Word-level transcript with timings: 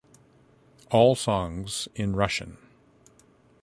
All 0.89 1.13
songs 1.13 1.87
in 1.93 2.15
Russian. 2.15 2.57